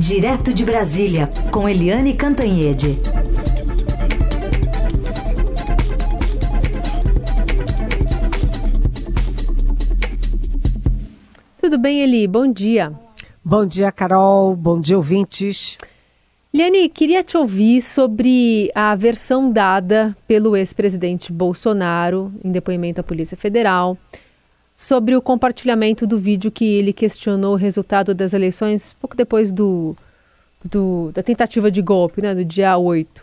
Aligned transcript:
Direto 0.00 0.54
de 0.54 0.64
Brasília, 0.64 1.28
com 1.52 1.68
Eliane 1.68 2.14
Cantanhede. 2.14 2.96
Tudo 11.60 11.76
bem, 11.76 12.00
Eli? 12.00 12.26
Bom 12.26 12.50
dia. 12.50 12.94
Bom 13.44 13.66
dia, 13.66 13.92
Carol. 13.92 14.56
Bom 14.56 14.80
dia, 14.80 14.96
ouvintes. 14.96 15.76
Liane, 16.52 16.88
queria 16.88 17.22
te 17.22 17.36
ouvir 17.36 17.82
sobre 17.82 18.72
a 18.74 18.96
versão 18.96 19.52
dada 19.52 20.16
pelo 20.26 20.56
ex-presidente 20.56 21.30
Bolsonaro 21.30 22.32
em 22.42 22.50
depoimento 22.50 23.02
à 23.02 23.04
Polícia 23.04 23.36
Federal 23.36 23.98
sobre 24.80 25.14
o 25.14 25.20
compartilhamento 25.20 26.06
do 26.06 26.18
vídeo 26.18 26.50
que 26.50 26.64
ele 26.64 26.90
questionou 26.90 27.52
o 27.52 27.56
resultado 27.56 28.14
das 28.14 28.32
eleições 28.32 28.96
pouco 28.98 29.14
depois 29.14 29.52
do, 29.52 29.94
do, 30.64 31.12
da 31.12 31.22
tentativa 31.22 31.70
de 31.70 31.82
golpe, 31.82 32.22
né, 32.22 32.34
do 32.34 32.42
dia 32.42 32.78
8. 32.78 33.22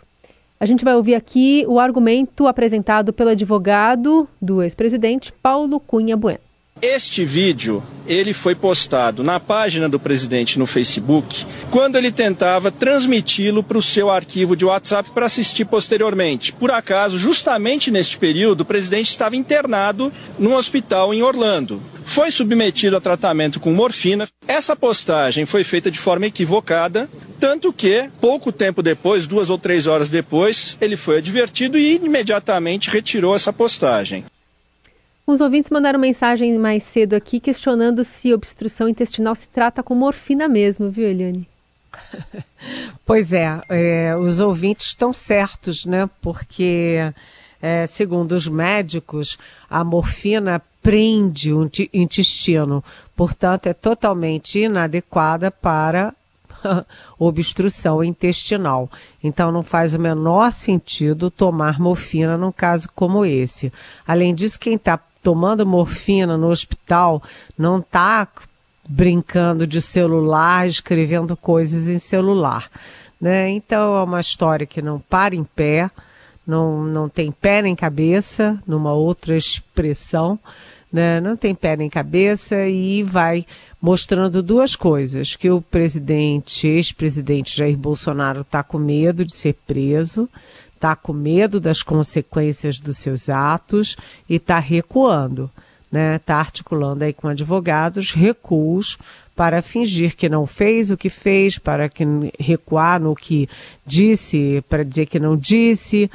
A 0.60 0.64
gente 0.64 0.84
vai 0.84 0.94
ouvir 0.94 1.16
aqui 1.16 1.64
o 1.66 1.80
argumento 1.80 2.46
apresentado 2.46 3.12
pelo 3.12 3.30
advogado 3.30 4.28
do 4.40 4.62
ex-presidente 4.62 5.32
Paulo 5.32 5.80
Cunha 5.80 6.16
Bueno. 6.16 6.38
Este 6.80 7.24
vídeo, 7.24 7.82
ele 8.06 8.32
foi 8.32 8.54
postado 8.54 9.24
na 9.24 9.40
página 9.40 9.88
do 9.88 9.98
presidente 9.98 10.60
no 10.60 10.66
Facebook, 10.66 11.44
quando 11.72 11.96
ele 11.96 12.12
tentava 12.12 12.70
transmiti-lo 12.70 13.64
para 13.64 13.78
o 13.78 13.82
seu 13.82 14.08
arquivo 14.08 14.54
de 14.54 14.64
WhatsApp 14.64 15.10
para 15.10 15.26
assistir 15.26 15.64
posteriormente. 15.64 16.52
Por 16.52 16.70
acaso, 16.70 17.18
justamente 17.18 17.90
neste 17.90 18.16
período, 18.16 18.60
o 18.60 18.64
presidente 18.64 19.10
estava 19.10 19.34
internado 19.34 20.12
num 20.38 20.54
hospital 20.54 21.12
em 21.12 21.20
Orlando. 21.20 21.82
Foi 22.04 22.30
submetido 22.30 22.96
a 22.96 23.00
tratamento 23.00 23.58
com 23.58 23.72
morfina. 23.72 24.28
Essa 24.46 24.76
postagem 24.76 25.46
foi 25.46 25.64
feita 25.64 25.90
de 25.90 25.98
forma 25.98 26.26
equivocada, 26.26 27.10
tanto 27.40 27.72
que, 27.72 28.08
pouco 28.20 28.52
tempo 28.52 28.84
depois, 28.84 29.26
duas 29.26 29.50
ou 29.50 29.58
três 29.58 29.88
horas 29.88 30.08
depois, 30.08 30.78
ele 30.80 30.96
foi 30.96 31.18
advertido 31.18 31.76
e 31.76 31.96
imediatamente 31.96 32.88
retirou 32.88 33.34
essa 33.34 33.52
postagem. 33.52 34.24
Os 35.28 35.42
ouvintes 35.42 35.68
mandaram 35.68 36.00
mensagem 36.00 36.58
mais 36.58 36.82
cedo 36.84 37.12
aqui 37.12 37.38
questionando 37.38 38.02
se 38.02 38.32
obstrução 38.32 38.88
intestinal 38.88 39.34
se 39.34 39.46
trata 39.46 39.82
com 39.82 39.94
morfina 39.94 40.48
mesmo, 40.48 40.90
viu, 40.90 41.06
Eliane? 41.06 41.46
Pois 43.04 43.32
é, 43.34 43.60
é 43.68 44.16
os 44.16 44.40
ouvintes 44.40 44.86
estão 44.86 45.12
certos, 45.12 45.84
né? 45.84 46.08
Porque, 46.22 46.96
é, 47.60 47.86
segundo 47.86 48.32
os 48.32 48.48
médicos, 48.48 49.36
a 49.68 49.84
morfina 49.84 50.62
prende 50.82 51.52
o 51.52 51.70
intestino, 51.92 52.82
portanto, 53.14 53.66
é 53.66 53.74
totalmente 53.74 54.60
inadequada 54.60 55.50
para 55.50 56.14
obstrução 57.18 58.02
intestinal. 58.02 58.90
Então 59.22 59.52
não 59.52 59.62
faz 59.62 59.94
o 59.94 59.98
menor 59.98 60.52
sentido 60.52 61.30
tomar 61.30 61.78
morfina 61.78 62.36
num 62.36 62.52
caso 62.52 62.88
como 62.94 63.24
esse. 63.24 63.72
Além 64.06 64.34
disso, 64.34 64.58
quem 64.58 64.74
está 64.74 64.98
tomando 65.28 65.66
morfina 65.66 66.38
no 66.38 66.48
hospital 66.48 67.22
não 67.58 67.80
está 67.80 68.26
brincando 68.88 69.66
de 69.66 69.78
celular, 69.78 70.66
escrevendo 70.66 71.36
coisas 71.36 71.86
em 71.86 71.98
celular. 71.98 72.70
Né? 73.20 73.50
Então 73.50 73.94
é 73.94 74.02
uma 74.04 74.20
história 74.20 74.66
que 74.66 74.80
não 74.80 74.98
para 74.98 75.34
em 75.34 75.44
pé, 75.44 75.90
não, 76.46 76.82
não 76.82 77.10
tem 77.10 77.30
pé 77.30 77.60
nem 77.60 77.76
cabeça, 77.76 78.58
numa 78.66 78.94
outra 78.94 79.36
expressão, 79.36 80.38
né? 80.90 81.20
não 81.20 81.36
tem 81.36 81.54
pé 81.54 81.76
nem 81.76 81.90
cabeça 81.90 82.66
e 82.66 83.02
vai 83.02 83.44
mostrando 83.82 84.42
duas 84.42 84.74
coisas: 84.74 85.36
que 85.36 85.50
o 85.50 85.60
presidente, 85.60 86.66
ex-presidente 86.66 87.54
Jair 87.54 87.76
Bolsonaro, 87.76 88.40
está 88.40 88.62
com 88.62 88.78
medo 88.78 89.26
de 89.26 89.36
ser 89.36 89.58
preso, 89.66 90.26
está 90.78 90.94
com 90.94 91.12
medo 91.12 91.58
das 91.58 91.82
consequências 91.82 92.78
dos 92.78 92.98
seus 92.98 93.28
atos 93.28 93.96
e 94.28 94.36
está 94.36 94.60
recuando, 94.60 95.50
né? 95.90 96.16
Está 96.16 96.36
articulando 96.36 97.02
aí 97.02 97.12
com 97.12 97.26
advogados 97.26 98.12
recuos 98.12 98.96
para 99.34 99.60
fingir 99.60 100.16
que 100.16 100.28
não 100.28 100.46
fez 100.46 100.90
o 100.90 100.96
que 100.96 101.10
fez, 101.10 101.58
para 101.58 101.88
que 101.88 102.04
recuar 102.38 103.00
no 103.00 103.14
que 103.14 103.48
disse, 103.84 104.64
para 104.68 104.84
dizer 104.84 105.06
que 105.06 105.18
não 105.18 105.36
disse. 105.36 106.10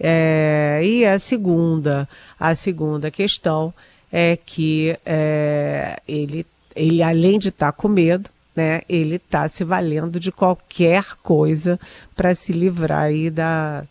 É, 0.00 0.80
e 0.82 1.06
a 1.06 1.18
segunda, 1.18 2.08
a 2.38 2.54
segunda 2.54 3.10
questão 3.10 3.72
é 4.12 4.36
que 4.36 4.96
é, 5.06 6.00
ele, 6.08 6.44
ele 6.74 7.02
além 7.02 7.38
de 7.38 7.48
estar 7.48 7.72
tá 7.72 7.72
com 7.72 7.88
medo, 7.88 8.28
né, 8.54 8.80
ele 8.88 9.16
está 9.16 9.48
se 9.48 9.62
valendo 9.62 10.18
de 10.18 10.32
qualquer 10.32 11.04
coisa 11.22 11.78
para 12.16 12.34
se 12.34 12.52
livrar 12.52 13.04
aí 13.04 13.30
da, 13.30 13.84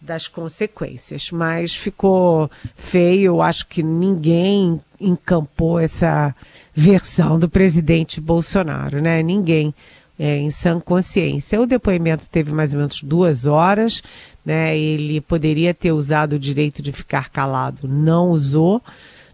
das 0.00 0.26
consequências. 0.26 1.30
Mas 1.30 1.74
ficou 1.74 2.50
feio, 2.74 3.42
acho 3.42 3.66
que 3.66 3.82
ninguém 3.82 4.80
encampou 5.00 5.78
essa 5.78 6.34
versão 6.74 7.38
do 7.38 7.48
presidente 7.48 8.20
Bolsonaro, 8.20 9.00
né? 9.00 9.22
Ninguém 9.22 9.74
é, 10.18 10.36
em 10.36 10.50
sã 10.50 10.78
consciência. 10.78 11.60
O 11.60 11.66
depoimento 11.66 12.28
teve 12.28 12.52
mais 12.52 12.72
ou 12.72 12.80
menos 12.80 13.02
duas 13.02 13.46
horas, 13.46 14.02
né? 14.44 14.76
Ele 14.76 15.20
poderia 15.20 15.74
ter 15.74 15.92
usado 15.92 16.34
o 16.34 16.38
direito 16.38 16.82
de 16.82 16.92
ficar 16.92 17.30
calado, 17.30 17.88
não 17.88 18.30
usou. 18.30 18.82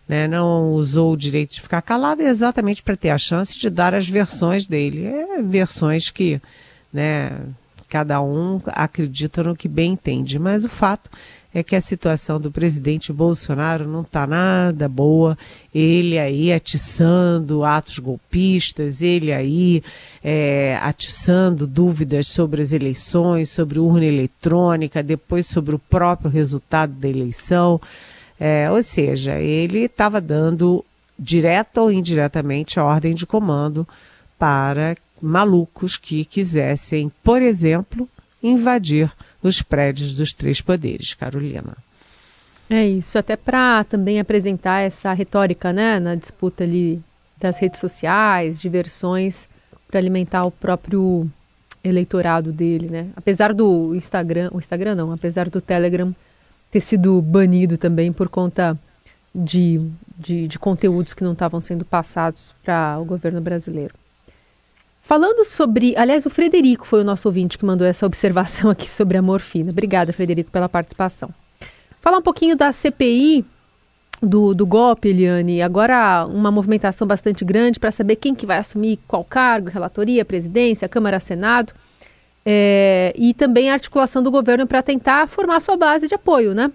Né, 0.08 0.28
não 0.28 0.70
usou 0.70 1.14
o 1.14 1.16
direito 1.16 1.54
de 1.54 1.60
ficar 1.60 1.82
calado 1.82 2.22
exatamente 2.22 2.80
para 2.80 2.96
ter 2.96 3.10
a 3.10 3.18
chance 3.18 3.58
de 3.58 3.68
dar 3.68 3.92
as 3.92 4.08
versões 4.08 4.64
dele. 4.64 5.04
É, 5.04 5.42
versões 5.42 6.10
que 6.10 6.40
né, 6.92 7.32
Cada 7.88 8.20
um 8.20 8.60
acredita 8.66 9.42
no 9.42 9.56
que 9.56 9.68
bem 9.68 9.92
entende, 9.92 10.38
mas 10.38 10.64
o 10.64 10.68
fato 10.68 11.10
é 11.54 11.62
que 11.62 11.74
a 11.74 11.80
situação 11.80 12.38
do 12.38 12.50
presidente 12.50 13.10
Bolsonaro 13.12 13.88
não 13.88 14.02
está 14.02 14.26
nada 14.26 14.88
boa. 14.90 15.38
Ele 15.74 16.18
aí 16.18 16.52
atiçando 16.52 17.64
atos 17.64 17.98
golpistas, 17.98 19.00
ele 19.00 19.32
aí 19.32 19.82
é, 20.22 20.78
atiçando 20.82 21.66
dúvidas 21.66 22.26
sobre 22.26 22.60
as 22.60 22.74
eleições, 22.74 23.48
sobre 23.48 23.78
urna 23.78 24.04
eletrônica, 24.04 25.02
depois 25.02 25.46
sobre 25.46 25.74
o 25.74 25.78
próprio 25.78 26.30
resultado 26.30 26.92
da 26.92 27.08
eleição. 27.08 27.80
É, 28.38 28.70
ou 28.70 28.82
seja, 28.82 29.40
ele 29.40 29.86
estava 29.86 30.20
dando 30.20 30.84
direta 31.18 31.80
ou 31.80 31.90
indiretamente 31.90 32.78
a 32.78 32.84
ordem 32.84 33.14
de 33.14 33.24
comando 33.24 33.88
para 34.38 34.94
malucos 35.20 35.96
que 35.96 36.24
quisessem, 36.24 37.10
por 37.22 37.42
exemplo, 37.42 38.08
invadir 38.42 39.10
os 39.42 39.62
prédios 39.62 40.14
dos 40.14 40.32
três 40.32 40.60
poderes, 40.60 41.14
Carolina. 41.14 41.76
É 42.68 42.86
isso, 42.86 43.16
até 43.16 43.36
para 43.36 43.84
também 43.84 44.18
apresentar 44.18 44.80
essa 44.80 45.12
retórica, 45.12 45.72
né, 45.72 46.00
na 46.00 46.14
disputa 46.14 46.64
ali 46.64 47.00
das 47.38 47.58
redes 47.58 47.78
sociais, 47.78 48.60
de 48.60 48.68
versões 48.68 49.48
para 49.86 50.00
alimentar 50.00 50.44
o 50.44 50.50
próprio 50.50 51.30
eleitorado 51.84 52.52
dele, 52.52 52.88
né? 52.90 53.08
Apesar 53.14 53.54
do 53.54 53.94
Instagram, 53.94 54.50
o 54.52 54.58
Instagram 54.58 54.96
não, 54.96 55.12
apesar 55.12 55.48
do 55.48 55.60
Telegram 55.60 56.14
ter 56.70 56.80
sido 56.80 57.22
banido 57.22 57.78
também 57.78 58.12
por 58.12 58.28
conta 58.28 58.76
de, 59.32 59.80
de, 60.18 60.48
de 60.48 60.58
conteúdos 60.58 61.14
que 61.14 61.22
não 61.22 61.32
estavam 61.32 61.60
sendo 61.60 61.84
passados 61.84 62.54
para 62.64 62.98
o 62.98 63.04
governo 63.04 63.40
brasileiro. 63.40 63.94
Falando 65.06 65.44
sobre. 65.44 65.96
Aliás, 65.96 66.26
o 66.26 66.30
Frederico 66.30 66.84
foi 66.84 67.02
o 67.02 67.04
nosso 67.04 67.28
ouvinte 67.28 67.56
que 67.56 67.64
mandou 67.64 67.86
essa 67.86 68.04
observação 68.04 68.68
aqui 68.74 68.90
sobre 68.90 69.16
a 69.16 69.22
morfina. 69.22 69.70
Obrigada, 69.70 70.12
Frederico, 70.12 70.50
pela 70.50 70.68
participação. 70.68 71.30
Falar 72.00 72.18
um 72.18 72.22
pouquinho 72.22 72.56
da 72.56 72.72
CPI 72.72 73.44
do, 74.20 74.52
do 74.52 74.66
golpe, 74.66 75.10
Eliane. 75.10 75.62
Agora, 75.62 76.26
uma 76.26 76.50
movimentação 76.50 77.06
bastante 77.06 77.44
grande 77.44 77.78
para 77.78 77.92
saber 77.92 78.16
quem 78.16 78.34
que 78.34 78.44
vai 78.44 78.58
assumir 78.58 78.98
qual 79.06 79.22
cargo, 79.22 79.70
relatoria, 79.70 80.24
presidência, 80.24 80.88
Câmara, 80.88 81.20
Senado. 81.20 81.72
É, 82.44 83.12
e 83.14 83.32
também 83.32 83.70
a 83.70 83.74
articulação 83.74 84.20
do 84.24 84.30
governo 84.32 84.66
para 84.66 84.82
tentar 84.82 85.28
formar 85.28 85.60
sua 85.60 85.76
base 85.76 86.08
de 86.08 86.16
apoio, 86.16 86.52
né? 86.52 86.72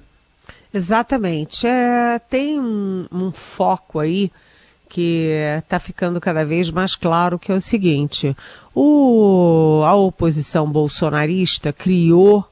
Exatamente. 0.74 1.68
É, 1.68 2.18
tem 2.30 2.62
um, 2.62 3.08
um 3.12 3.30
foco 3.34 4.00
aí 4.00 4.32
que 4.92 5.30
está 5.58 5.80
ficando 5.80 6.20
cada 6.20 6.44
vez 6.44 6.70
mais 6.70 6.96
claro 6.96 7.40
que 7.40 7.50
é 7.50 7.56
o 7.56 7.62
seguinte: 7.62 8.36
o, 8.76 9.84
a 9.86 9.96
oposição 9.96 10.70
bolsonarista 10.70 11.72
criou 11.72 12.46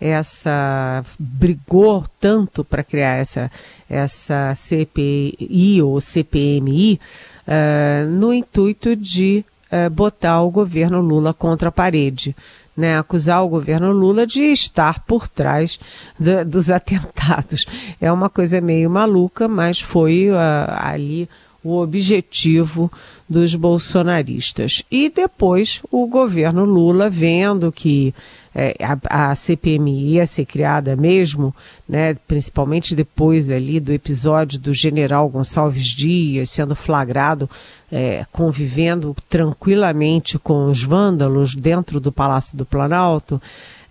essa 0.00 1.04
brigou 1.16 2.04
tanto 2.20 2.64
para 2.64 2.82
criar 2.82 3.14
essa 3.14 3.50
essa 3.88 4.52
CPI 4.56 5.80
ou 5.80 6.00
CPMI 6.00 6.94
uh, 6.94 6.98
eh, 7.46 8.06
no 8.10 8.34
intuito 8.34 8.96
de 8.96 9.44
uh, 9.70 9.88
botar 9.88 10.42
o 10.42 10.50
governo 10.50 11.00
Lula 11.00 11.32
contra 11.32 11.68
a 11.68 11.72
parede. 11.72 12.34
Né, 12.76 12.98
acusar 12.98 13.42
o 13.42 13.48
governo 13.48 13.90
Lula 13.90 14.26
de 14.26 14.42
estar 14.52 15.00
por 15.06 15.26
trás 15.26 15.80
da, 16.20 16.44
dos 16.44 16.68
atentados. 16.68 17.64
É 17.98 18.12
uma 18.12 18.28
coisa 18.28 18.60
meio 18.60 18.90
maluca, 18.90 19.48
mas 19.48 19.80
foi 19.80 20.28
uh, 20.30 20.36
ali 20.78 21.26
o 21.66 21.82
objetivo 21.82 22.90
dos 23.28 23.54
bolsonaristas. 23.54 24.82
E 24.90 25.10
depois 25.10 25.82
o 25.90 26.06
governo 26.06 26.64
Lula, 26.64 27.10
vendo 27.10 27.72
que 27.72 28.14
é, 28.54 28.74
a, 28.80 29.30
a, 29.30 29.34
CPMI 29.34 30.14
ia 30.14 30.26
ser 30.26 30.46
criada 30.46 30.96
mesmo, 30.96 31.54
né, 31.86 32.14
principalmente 32.26 32.94
depois 32.94 33.50
ali 33.50 33.78
do 33.78 33.92
episódio 33.92 34.58
do 34.58 34.72
general 34.72 35.28
Gonçalves 35.28 35.88
Dias 35.88 36.48
sendo 36.48 36.74
flagrado 36.74 37.50
é, 37.92 38.24
convivendo 38.32 39.14
tranquilamente 39.28 40.38
com 40.38 40.70
os 40.70 40.82
vândalos 40.82 41.54
dentro 41.54 42.00
do 42.00 42.10
Palácio 42.10 42.56
do 42.56 42.64
Planalto, 42.64 43.40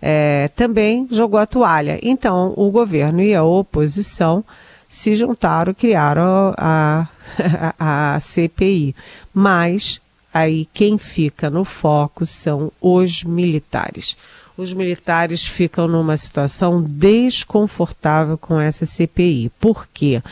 é, 0.00 0.48
também 0.48 1.06
jogou 1.10 1.38
a 1.38 1.46
toalha. 1.46 1.98
Então, 2.02 2.52
o 2.56 2.70
governo 2.70 3.22
e 3.22 3.34
a 3.34 3.44
oposição 3.44 4.44
se 4.88 5.14
juntaram, 5.14 5.74
criaram 5.74 6.22
a, 6.24 6.54
a, 6.56 7.08
a 7.78 8.18
CPI. 8.20 8.94
Mas 9.32 10.00
aí 10.32 10.66
quem 10.72 10.98
fica 10.98 11.48
no 11.48 11.64
foco 11.64 12.26
são 12.26 12.70
os 12.80 13.24
militares. 13.24 14.16
Os 14.56 14.72
militares 14.72 15.46
ficam 15.46 15.86
numa 15.86 16.16
situação 16.16 16.82
desconfortável 16.82 18.38
com 18.38 18.58
essa 18.58 18.86
CPI. 18.86 19.50
Por 19.60 19.86
quê? 19.92 20.22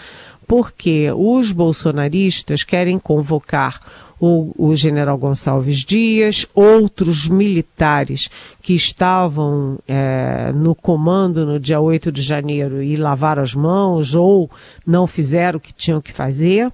Porque 0.46 1.10
os 1.14 1.52
bolsonaristas 1.52 2.64
querem 2.64 2.98
convocar 2.98 3.80
o, 4.18 4.52
o, 4.56 4.74
general 4.74 5.18
Gonçalves 5.18 5.80
Dias, 5.80 6.46
outros 6.54 7.28
militares 7.28 8.30
que 8.62 8.74
estavam 8.74 9.78
é, 9.86 10.50
no 10.54 10.74
comando 10.74 11.44
no 11.44 11.60
dia 11.60 11.80
8 11.80 12.10
de 12.10 12.22
janeiro 12.22 12.82
e 12.82 12.96
lavaram 12.96 13.42
as 13.42 13.54
mãos 13.54 14.14
ou 14.14 14.50
não 14.86 15.06
fizeram 15.06 15.58
o 15.58 15.60
que 15.60 15.72
tinham 15.72 16.00
que 16.00 16.12
fazer. 16.12 16.72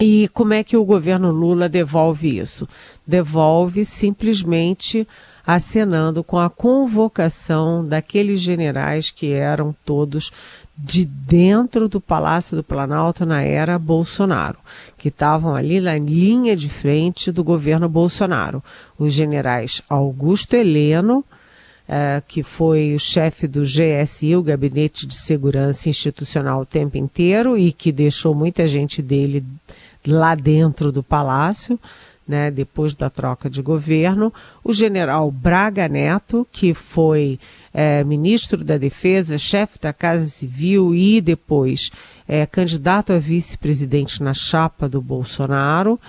E 0.00 0.28
como 0.34 0.52
é 0.52 0.64
que 0.64 0.76
o 0.76 0.84
governo 0.84 1.30
Lula 1.30 1.68
devolve 1.68 2.38
isso? 2.38 2.68
Devolve 3.06 3.84
simplesmente 3.84 5.06
acenando 5.46 6.24
com 6.24 6.38
a 6.38 6.48
convocação 6.48 7.84
daqueles 7.84 8.40
generais 8.40 9.10
que 9.10 9.32
eram 9.32 9.74
todos 9.84 10.32
de 10.76 11.04
dentro 11.04 11.88
do 11.88 12.00
Palácio 12.00 12.56
do 12.56 12.64
Planalto 12.64 13.24
na 13.24 13.42
era 13.42 13.78
Bolsonaro, 13.78 14.58
que 14.98 15.08
estavam 15.08 15.54
ali 15.54 15.80
na 15.80 15.96
linha 15.96 16.56
de 16.56 16.68
frente 16.68 17.30
do 17.30 17.44
governo 17.44 17.88
Bolsonaro. 17.88 18.62
Os 18.98 19.12
generais 19.12 19.80
Augusto 19.88 20.54
Heleno, 20.54 21.24
eh, 21.86 22.20
que 22.26 22.42
foi 22.42 22.94
o 22.94 22.98
chefe 22.98 23.46
do 23.46 23.62
GSI, 23.62 24.34
o 24.34 24.42
Gabinete 24.42 25.06
de 25.06 25.14
Segurança 25.14 25.88
Institucional, 25.88 26.62
o 26.62 26.66
tempo 26.66 26.96
inteiro 26.96 27.56
e 27.56 27.72
que 27.72 27.92
deixou 27.92 28.34
muita 28.34 28.66
gente 28.66 29.00
dele 29.00 29.44
lá 30.06 30.34
dentro 30.34 30.92
do 30.92 31.02
palácio, 31.02 31.78
né, 32.26 32.50
depois 32.50 32.94
da 32.94 33.10
troca 33.10 33.50
de 33.50 33.60
governo, 33.60 34.32
o 34.62 34.72
general 34.72 35.30
Braga 35.30 35.86
Neto, 35.88 36.46
que 36.50 36.72
foi 36.72 37.38
é, 37.72 38.02
ministro 38.02 38.64
da 38.64 38.78
Defesa, 38.78 39.36
chefe 39.36 39.78
da 39.78 39.92
Casa 39.92 40.24
Civil 40.24 40.94
e 40.94 41.20
depois 41.20 41.90
é, 42.26 42.46
candidato 42.46 43.12
a 43.12 43.18
vice-presidente 43.18 44.22
na 44.22 44.32
chapa 44.32 44.88
do 44.88 45.02
Bolsonaro, 45.02 46.00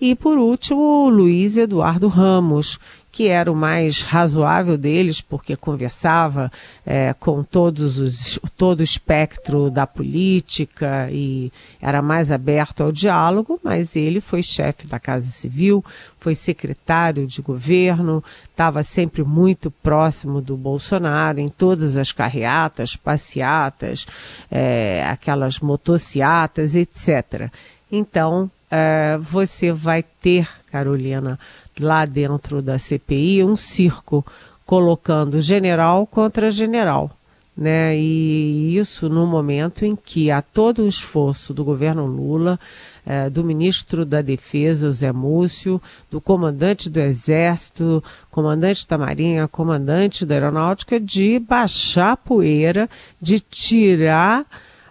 e 0.00 0.16
por 0.16 0.36
último, 0.36 1.08
Luiz 1.08 1.56
Eduardo 1.56 2.08
Ramos, 2.08 2.76
que 3.12 3.28
era 3.28 3.52
o 3.52 3.54
mais 3.54 4.02
razoável 4.02 4.78
deles, 4.78 5.20
porque 5.20 5.54
conversava 5.54 6.50
é, 6.84 7.12
com 7.12 7.44
todos 7.44 7.98
os, 7.98 8.38
todo 8.56 8.80
o 8.80 8.82
espectro 8.82 9.70
da 9.70 9.86
política 9.86 11.08
e 11.12 11.52
era 11.80 12.00
mais 12.00 12.32
aberto 12.32 12.82
ao 12.82 12.90
diálogo, 12.90 13.60
mas 13.62 13.94
ele 13.94 14.18
foi 14.18 14.42
chefe 14.42 14.86
da 14.86 14.98
Casa 14.98 15.30
Civil, 15.30 15.84
foi 16.18 16.34
secretário 16.34 17.26
de 17.26 17.42
governo, 17.42 18.24
estava 18.50 18.82
sempre 18.82 19.22
muito 19.22 19.70
próximo 19.70 20.40
do 20.40 20.56
Bolsonaro 20.56 21.38
em 21.38 21.48
todas 21.48 21.98
as 21.98 22.12
carreatas, 22.12 22.96
passeatas, 22.96 24.06
é, 24.50 25.04
aquelas 25.06 25.60
motociatas, 25.60 26.74
etc. 26.74 27.50
Então, 27.90 28.50
é, 28.70 29.18
você 29.20 29.70
vai 29.70 30.02
ter, 30.02 30.48
Carolina, 30.72 31.38
lá 31.78 32.06
dentro 32.06 32.62
da 32.62 32.78
CPI 32.78 33.44
um 33.44 33.54
circo 33.54 34.24
colocando 34.64 35.42
general 35.42 36.06
contra 36.06 36.50
general. 36.50 37.10
Né? 37.54 37.94
E 37.98 38.78
isso 38.78 39.10
no 39.10 39.26
momento 39.26 39.84
em 39.84 39.94
que 39.94 40.30
há 40.30 40.40
todo 40.40 40.82
o 40.82 40.88
esforço 40.88 41.52
do 41.52 41.62
governo 41.62 42.06
Lula, 42.06 42.58
eh, 43.04 43.28
do 43.28 43.44
ministro 43.44 44.06
da 44.06 44.22
Defesa, 44.22 44.88
o 44.88 44.92
Zé 44.92 45.12
Múcio, 45.12 45.80
do 46.10 46.18
comandante 46.18 46.88
do 46.88 46.98
Exército, 46.98 48.02
comandante 48.30 48.88
da 48.88 48.96
Marinha, 48.96 49.46
comandante 49.46 50.24
da 50.24 50.36
Aeronáutica, 50.36 50.98
de 50.98 51.38
baixar 51.38 52.12
a 52.12 52.16
poeira, 52.16 52.88
de 53.20 53.38
tirar 53.38 54.46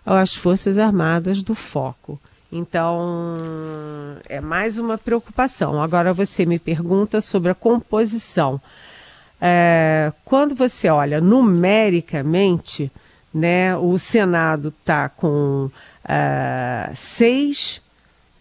as 0.05 0.35
Forças 0.35 0.77
Armadas 0.77 1.41
do 1.41 1.55
foco. 1.55 2.19
Então, 2.51 4.17
é 4.27 4.41
mais 4.41 4.77
uma 4.77 4.97
preocupação. 4.97 5.81
Agora 5.81 6.13
você 6.13 6.45
me 6.45 6.59
pergunta 6.59 7.21
sobre 7.21 7.49
a 7.49 7.55
composição. 7.55 8.59
É, 9.39 10.11
quando 10.25 10.53
você 10.53 10.89
olha 10.89 11.21
numericamente, 11.21 12.91
né, 13.33 13.77
o 13.77 13.97
Senado 13.97 14.67
está 14.67 15.07
com 15.07 15.71
é, 16.03 16.91
seis 16.93 17.81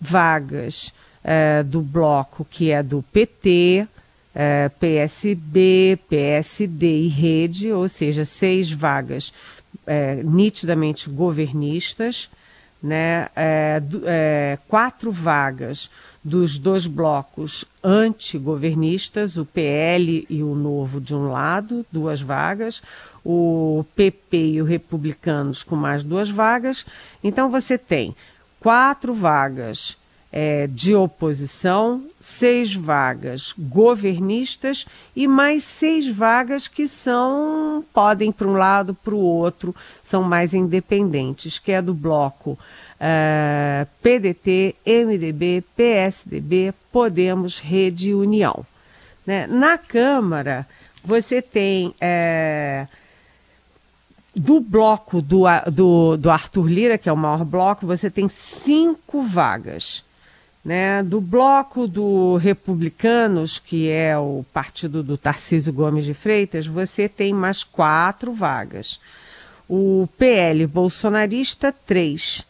vagas 0.01 0.93
é, 1.23 1.63
do 1.63 1.81
bloco 1.81 2.45
que 2.51 2.73
é 2.73 2.83
do 2.83 3.05
PT, 3.13 3.87
é, 4.35 4.69
PSB, 4.69 6.01
PSD 6.09 7.03
e 7.03 7.09
Rede, 7.09 7.71
ou 7.71 7.89
seja, 7.89 8.25
seis 8.25 8.71
vagas 8.73 9.33
nitidamente 10.25 11.11
governistas 11.11 12.31
né, 12.82 13.29
é, 13.37 13.82
é, 14.05 14.59
quatro 14.69 15.12
vagas 15.12 15.91
dos 16.23 16.59
dois 16.59 16.87
blocos 16.87 17.65
antigovernistas, 17.82 19.37
o 19.37 19.44
PL 19.44 20.27
e 20.29 20.43
o 20.43 20.55
Novo 20.55 21.00
de 21.00 21.15
um 21.15 21.31
lado, 21.31 21.85
duas 21.91 22.21
vagas, 22.21 22.82
o 23.25 23.85
PP 23.94 24.37
e 24.53 24.62
o 24.62 24.65
Republicanos 24.65 25.62
com 25.62 25.77
mais 25.77 26.03
duas 26.03 26.31
vagas. 26.31 26.87
Então 27.23 27.50
você 27.50 27.77
tem 27.77 28.15
quatro 28.61 29.15
vagas 29.15 29.97
é, 30.32 30.67
de 30.69 30.94
oposição, 30.94 32.05
seis 32.21 32.75
vagas 32.75 33.53
governistas 33.59 34.87
e 35.15 35.27
mais 35.27 35.65
seis 35.65 36.06
vagas 36.06 36.69
que 36.69 36.87
são 36.87 37.84
podem 37.93 38.31
para 38.31 38.46
um 38.46 38.53
lado 38.53 38.94
para 38.94 39.15
o 39.15 39.19
outro, 39.19 39.75
são 40.03 40.22
mais 40.22 40.55
independentes, 40.55 41.58
que 41.58 41.72
é 41.72 41.82
do 41.82 41.93
bloco 41.93 42.58
é, 42.99 43.87
PDT, 44.03 44.77
MDB, 44.87 45.65
PSDB, 45.77 46.72
Podemos, 46.93 47.58
Rede 47.58 48.10
e 48.10 48.15
União. 48.15 48.65
Né? 49.27 49.46
Na 49.49 49.77
Câmara 49.77 50.67
você 51.03 51.43
tem 51.43 51.94
é, 52.01 52.87
do 54.37 54.60
bloco 54.60 55.20
do, 55.20 55.44
do, 55.72 56.17
do 56.17 56.31
Arthur 56.31 56.69
Lira, 56.69 56.99
que 56.99 57.08
é 57.08 57.13
o 57.13 57.17
maior 57.17 57.44
bloco, 57.44 57.87
você 57.87 58.08
tem 58.08 58.29
cinco 58.29 59.22
vagas 59.22 60.05
né, 60.64 61.02
do 61.02 61.20
bloco 61.20 61.86
do 61.86 62.36
Republicanos, 62.36 63.58
que 63.58 63.88
é 63.88 64.17
o 64.19 64.44
partido 64.52 65.02
do 65.02 65.17
Tarcísio 65.17 65.72
Gomes 65.72 66.05
de 66.05 66.14
Freitas, 66.14 66.67
você 66.67 67.08
tem 67.08 67.32
mais 67.32 67.64
quatro 67.64 68.32
vagas. 68.32 69.00
O 69.69 70.08
PL 70.19 70.67
bolsonarista, 70.67 71.72
três. 71.72 72.44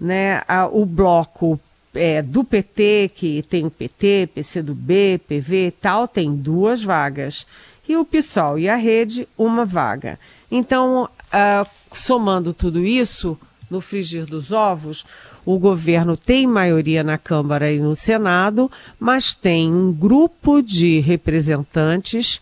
Né, 0.00 0.42
o 0.72 0.84
bloco 0.84 1.60
é, 1.94 2.20
do 2.20 2.42
PT, 2.42 3.12
que 3.14 3.42
tem 3.42 3.64
o 3.64 3.70
PT, 3.70 4.30
PCdoB, 4.34 5.20
PV 5.28 5.68
e 5.68 5.70
tal, 5.70 6.08
tem 6.08 6.34
duas 6.34 6.82
vagas. 6.82 7.46
E 7.88 7.96
o 7.96 8.04
PSOL 8.04 8.58
e 8.58 8.68
a 8.68 8.76
Rede, 8.76 9.28
uma 9.38 9.64
vaga. 9.64 10.18
Então, 10.50 11.04
uh, 11.04 11.70
somando 11.92 12.52
tudo 12.52 12.84
isso, 12.84 13.38
no 13.70 13.80
frigir 13.80 14.24
dos 14.24 14.52
ovos, 14.52 15.04
o 15.44 15.58
governo 15.58 16.16
tem 16.16 16.46
maioria 16.46 17.02
na 17.02 17.18
Câmara 17.18 17.70
e 17.70 17.78
no 17.78 17.94
Senado, 17.94 18.70
mas 18.98 19.34
tem 19.34 19.72
um 19.72 19.92
grupo 19.92 20.62
de 20.62 21.00
representantes 21.00 22.40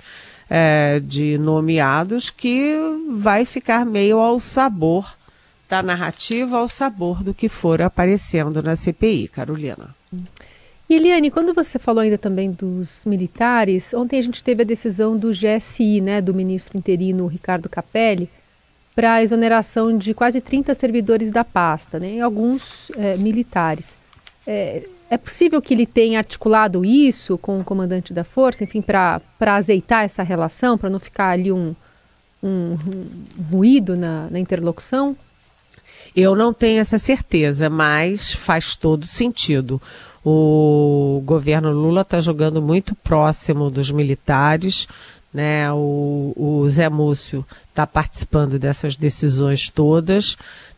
é, 0.49 1.01
de 1.01 1.39
nomeados 1.39 2.31
que 2.31 2.77
vai 3.11 3.45
ficar 3.45 3.85
meio 3.87 4.19
ao 4.19 4.39
sabor 4.39 5.17
da 5.69 5.83
narrativa, 5.83 6.59
ao 6.59 6.69
sabor 6.69 7.23
do 7.23 7.33
que 7.33 7.49
for 7.49 7.81
aparecendo 7.81 8.63
na 8.63 8.77
CPI, 8.77 9.29
Carolina. 9.29 9.95
Eliane, 10.89 11.31
quando 11.31 11.55
você 11.55 11.79
falou 11.79 12.03
ainda 12.03 12.19
também 12.19 12.51
dos 12.51 13.03
militares, 13.07 13.95
ontem 13.95 14.19
a 14.19 14.23
gente 14.23 14.45
teve 14.45 14.63
a 14.63 14.67
decisão 14.67 15.17
do 15.17 15.31
GSI, 15.31 16.03
né, 16.03 16.21
do 16.21 16.35
ministro 16.35 16.77
interino 16.77 17.27
Ricardo 17.27 17.69
Capelli, 17.69 18.29
para 18.95 19.15
a 19.15 19.23
exoneração 19.23 19.97
de 19.97 20.13
quase 20.13 20.41
30 20.41 20.75
servidores 20.75 21.31
da 21.31 21.45
pasta, 21.45 21.99
né, 21.99 22.15
e 22.15 22.21
alguns 22.21 22.91
é, 22.97 23.17
militares. 23.17 23.97
É, 24.47 24.83
é 25.11 25.17
possível 25.17 25.61
que 25.61 25.75
ele 25.75 25.87
tenha 25.87 26.19
articulado 26.19 26.85
isso 26.85 27.37
com 27.37 27.61
o 27.61 27.65
comandante 27.65 28.13
da 28.13 28.25
força, 28.25 28.65
enfim, 28.65 28.81
para 28.81 29.21
azeitar 29.41 30.05
essa 30.05 30.23
relação, 30.23 30.79
para 30.79 30.89
não 30.89 30.99
ficar 30.99 31.31
ali 31.31 31.53
um, 31.53 31.75
um, 32.43 32.49
um 32.49 33.45
ruído 33.51 33.97
na, 33.97 34.29
na 34.31 34.39
interlocução? 34.39 35.17
Eu 36.15 36.35
não 36.35 36.53
tenho 36.53 36.81
essa 36.81 36.99
certeza, 36.99 37.71
mas 37.71 38.33
faz 38.33 38.75
todo 38.75 39.07
sentido. 39.07 39.81
O 40.25 41.21
governo 41.25 41.71
Lula 41.73 42.03
está 42.03 42.21
jogando 42.21 42.63
muito 42.63 42.95
próximo 42.95 43.71
dos 43.71 43.91
militares, 43.91 44.87
né? 45.33 45.73
O, 45.73 46.33
o 46.37 46.71
Zé 46.71 46.89
Múcio 46.89 47.45
está 47.69 47.87
participando 47.87 48.59
dessas 48.59 48.97
decisões 48.97 49.69
todas, 49.69 50.37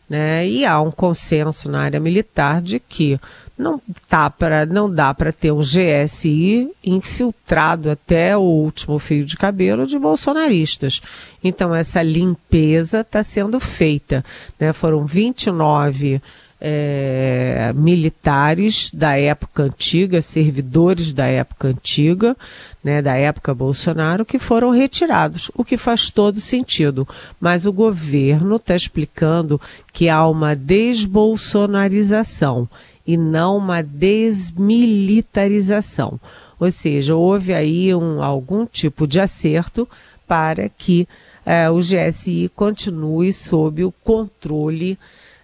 né? 0.09 0.47
E 0.47 0.65
há 0.65 0.79
um 0.79 0.91
consenso 0.91 1.69
na 1.69 1.81
área 1.81 1.99
militar 1.99 2.61
de 2.61 2.79
que 2.79 3.19
não 3.57 3.81
tá 4.09 4.29
para 4.29 4.65
não 4.65 4.91
dá 4.91 5.13
para 5.13 5.31
ter 5.31 5.51
um 5.51 5.61
GSI 5.61 6.69
infiltrado 6.83 7.89
até 7.89 8.35
o 8.35 8.41
último 8.41 8.99
fio 8.99 9.23
de 9.25 9.37
cabelo 9.37 9.87
de 9.87 9.97
bolsonaristas. 9.97 11.01
Então 11.43 11.73
essa 11.73 12.03
limpeza 12.03 13.01
está 13.01 13.23
sendo 13.23 13.59
feita. 13.59 14.23
Né? 14.59 14.73
Foram 14.73 15.05
29 15.05 16.21
é, 16.59 17.71
militares 17.75 18.89
da 18.93 19.17
época 19.17 19.63
antiga, 19.63 20.21
servidores 20.21 21.13
da 21.13 21.27
época 21.27 21.67
antiga, 21.67 22.35
né, 22.83 23.01
da 23.01 23.15
época 23.15 23.53
Bolsonaro, 23.53 24.25
que 24.25 24.39
foram 24.39 24.71
retirados, 24.71 25.51
o 25.53 25.63
que 25.63 25.77
faz 25.77 26.09
todo 26.09 26.39
sentido. 26.39 27.07
Mas 27.39 27.65
o 27.65 27.73
governo 27.73 28.55
está 28.55 28.75
explicando 28.75 29.61
que 29.93 30.09
há 30.09 30.27
uma 30.27 30.55
desbolsonarização 30.55 32.67
e 33.05 33.17
não 33.17 33.57
uma 33.57 33.81
desmilitarização. 33.81 36.17
Ou 36.59 36.71
seja, 36.71 37.15
houve 37.15 37.53
aí 37.53 37.93
um, 37.93 38.23
algum 38.23 38.65
tipo 38.65 39.05
de 39.05 39.19
acerto 39.19 39.87
para 40.27 40.67
que 40.69 41.07
eh, 41.45 41.69
o 41.69 41.79
GSI 41.79 42.49
continue 42.55 43.31
sob 43.31 43.83
o 43.83 43.93
controle 44.03 44.97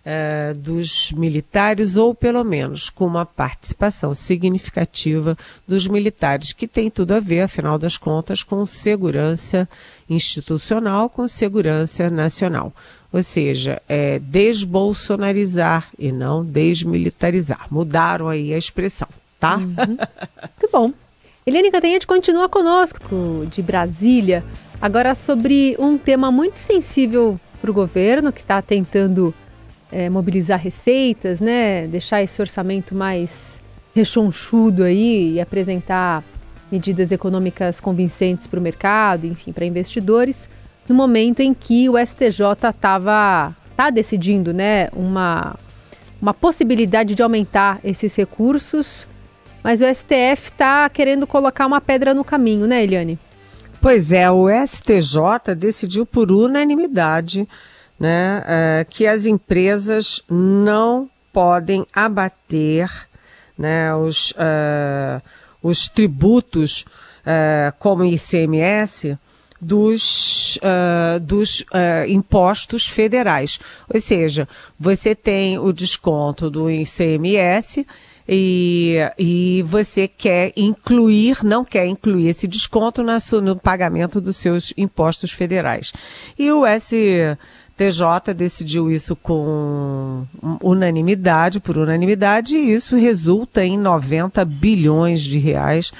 eh, 0.03 0.53
dos 0.55 1.11
militares, 1.11 1.95
ou 1.95 2.15
pelo 2.15 2.43
menos 2.43 2.89
com 2.89 3.05
uma 3.05 3.25
participação 3.25 4.15
significativa 4.15 5.37
dos 5.67 5.87
militares, 5.87 6.53
que 6.53 6.67
tem 6.67 6.89
tudo 6.89 7.13
a 7.13 7.19
ver, 7.19 7.41
afinal 7.41 7.77
das 7.77 7.97
contas, 7.97 8.41
com 8.41 8.65
segurança 8.65 9.69
institucional, 10.09 11.09
com 11.09 11.27
segurança 11.27 12.09
nacional. 12.09 12.73
Ou 13.13 13.21
seja, 13.21 13.81
é 13.87 14.17
desbolsonarizar 14.17 15.89
e 15.99 16.11
não 16.11 16.43
desmilitarizar. 16.43 17.67
Mudaram 17.69 18.27
aí 18.27 18.53
a 18.53 18.57
expressão, 18.57 19.07
tá? 19.39 19.57
Uhum. 19.57 19.75
Muito 19.77 20.69
bom. 20.71 20.93
Eliane 21.45 21.69
Catanhete 21.71 22.07
continua 22.07 22.47
conosco 22.47 23.47
de 23.51 23.61
Brasília, 23.61 24.43
agora 24.81 25.13
sobre 25.13 25.75
um 25.77 25.97
tema 25.97 26.31
muito 26.31 26.57
sensível 26.57 27.39
para 27.59 27.71
o 27.71 27.73
governo, 27.73 28.31
que 28.31 28.41
está 28.41 28.61
tentando 28.61 29.33
é, 29.91 30.09
mobilizar 30.09 30.59
receitas, 30.59 31.39
né? 31.39 31.87
Deixar 31.87 32.21
esse 32.21 32.41
orçamento 32.41 32.95
mais 32.95 33.59
rechonchudo 33.93 34.83
aí 34.83 35.33
e 35.33 35.41
apresentar 35.41 36.23
medidas 36.71 37.11
econômicas 37.11 37.79
convincentes 37.79 38.47
para 38.47 38.59
o 38.59 38.63
mercado, 38.63 39.25
enfim, 39.27 39.51
para 39.51 39.65
investidores 39.65 40.49
no 40.87 40.95
momento 40.95 41.41
em 41.41 41.53
que 41.53 41.89
o 41.89 41.97
STJ 41.97 42.69
estava 42.69 43.53
tá 43.75 43.89
decidindo 43.89 44.53
né, 44.53 44.89
uma, 44.93 45.55
uma 46.21 46.33
possibilidade 46.33 47.15
de 47.15 47.23
aumentar 47.23 47.79
esses 47.83 48.15
recursos, 48.15 49.07
mas 49.63 49.81
o 49.81 49.85
STF 49.85 50.49
está 50.49 50.89
querendo 50.89 51.25
colocar 51.25 51.65
uma 51.65 51.79
pedra 51.79 52.13
no 52.13 52.23
caminho, 52.23 52.67
né, 52.67 52.83
Eliane? 52.83 53.17
Pois 53.79 54.11
é, 54.11 54.29
o 54.29 54.47
STJ 54.49 55.55
decidiu 55.57 56.05
por 56.05 56.31
unanimidade 56.31 57.47
né, 58.01 58.43
é, 58.47 58.85
que 58.89 59.05
as 59.05 59.27
empresas 59.27 60.23
não 60.27 61.07
podem 61.31 61.85
abater 61.93 62.89
né, 63.55 63.93
os, 63.93 64.31
uh, 64.31 65.21
os 65.61 65.87
tributos 65.87 66.83
uh, 67.19 67.71
como 67.77 68.03
ICMS 68.03 69.15
dos, 69.61 70.57
uh, 70.57 71.19
dos 71.19 71.59
uh, 71.59 72.09
impostos 72.09 72.87
federais. 72.87 73.59
Ou 73.93 74.01
seja, 74.01 74.49
você 74.79 75.13
tem 75.13 75.59
o 75.59 75.71
desconto 75.71 76.49
do 76.49 76.71
ICMS 76.71 77.85
e, 78.27 78.95
e 79.19 79.63
você 79.67 80.07
quer 80.07 80.53
incluir, 80.55 81.43
não 81.43 81.63
quer 81.63 81.85
incluir 81.85 82.29
esse 82.29 82.47
desconto 82.47 83.03
na, 83.03 83.19
no 83.43 83.55
pagamento 83.55 84.19
dos 84.19 84.37
seus 84.37 84.73
impostos 84.75 85.31
federais. 85.31 85.93
E 86.39 86.51
o 86.51 86.65
STJ 87.81 88.33
decidiu 88.35 88.91
isso 88.91 89.15
com 89.15 90.25
unanimidade, 90.61 91.59
por 91.59 91.77
unanimidade, 91.77 92.55
e 92.55 92.73
isso 92.73 92.95
resulta 92.95 93.63
em 93.63 93.77
90 93.77 94.45
bilhões 94.45 95.21
de 95.21 95.39
reais 95.39 95.91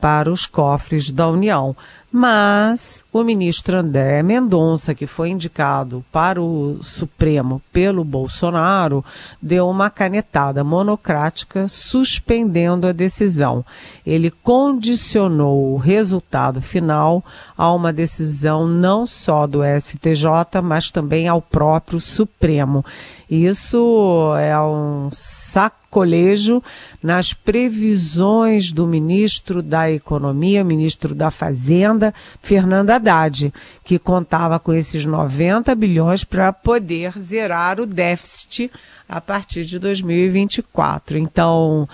para 0.00 0.30
os 0.30 0.46
cofres 0.46 1.10
da 1.10 1.28
União. 1.28 1.76
Mas 2.10 3.04
o 3.12 3.22
ministro 3.22 3.76
André 3.76 4.22
Mendonça, 4.22 4.94
que 4.94 5.06
foi 5.06 5.28
indicado 5.28 6.02
para 6.10 6.40
o 6.40 6.78
Supremo 6.82 7.60
pelo 7.70 8.02
Bolsonaro, 8.02 9.04
deu 9.42 9.68
uma 9.68 9.90
canetada 9.90 10.64
monocrática 10.64 11.68
suspendendo 11.68 12.86
a 12.86 12.92
decisão. 12.92 13.62
Ele 14.06 14.30
condicionou 14.30 15.74
o 15.74 15.76
resultado 15.76 16.62
final 16.62 17.22
a 17.56 17.70
uma 17.72 17.92
decisão 17.92 18.66
não 18.66 19.06
só 19.06 19.46
do 19.46 19.60
STJ, 19.62 20.62
mas 20.62 20.90
também 20.90 21.28
ao 21.28 21.42
próprio 21.42 22.00
Supremo. 22.00 22.82
Isso 23.30 24.34
é 24.40 24.58
um 24.58 25.10
sacolejo 25.12 26.62
nas 27.02 27.34
previsões 27.34 28.72
do 28.72 28.86
ministro 28.86 29.62
da 29.62 29.90
Economia, 29.90 30.64
ministro 30.64 31.14
da 31.14 31.30
Fazenda, 31.30 32.14
Fernando 32.42 32.90
Haddad, 32.90 33.52
que 33.84 33.98
contava 33.98 34.58
com 34.58 34.72
esses 34.72 35.04
90 35.04 35.74
bilhões 35.74 36.24
para 36.24 36.52
poder 36.52 37.18
zerar 37.20 37.80
o 37.80 37.86
déficit 37.86 38.70
a 39.06 39.20
partir 39.20 39.64
de 39.64 39.78
2024. 39.78 41.18
Então, 41.18 41.86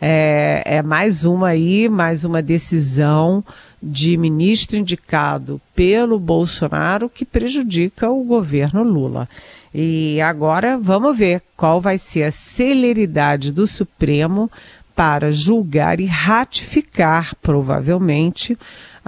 é, 0.00 0.62
é, 0.64 0.82
mais 0.82 1.24
uma 1.24 1.48
aí, 1.48 1.88
mais 1.88 2.24
uma 2.24 2.40
decisão 2.40 3.44
de 3.82 4.16
ministro 4.16 4.76
indicado 4.76 5.60
pelo 5.74 6.18
Bolsonaro 6.18 7.08
que 7.08 7.24
prejudica 7.24 8.10
o 8.10 8.24
governo 8.24 8.82
Lula. 8.82 9.28
E 9.74 10.20
agora 10.20 10.78
vamos 10.78 11.16
ver 11.16 11.42
qual 11.56 11.80
vai 11.80 11.98
ser 11.98 12.24
a 12.24 12.32
celeridade 12.32 13.52
do 13.52 13.66
Supremo 13.66 14.50
para 14.96 15.30
julgar 15.30 16.00
e 16.00 16.06
ratificar, 16.06 17.34
provavelmente, 17.40 18.58